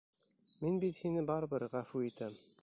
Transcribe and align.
Мин 0.63 0.79
бит 0.85 1.01
һине 1.03 1.25
барыбер 1.29 1.67
ғәфү 1.77 2.05
итәм. 2.09 2.41